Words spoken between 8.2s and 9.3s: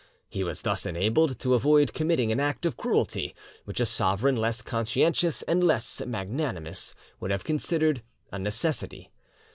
a necessity.